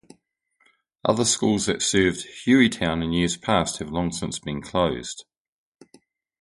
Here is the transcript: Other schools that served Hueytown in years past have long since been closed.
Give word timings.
Other 1.05 1.25
schools 1.25 1.67
that 1.67 1.83
served 1.83 2.25
Hueytown 2.47 3.03
in 3.03 3.13
years 3.13 3.37
past 3.37 3.77
have 3.77 3.91
long 3.91 4.11
since 4.11 4.39
been 4.39 4.59
closed. 4.59 5.25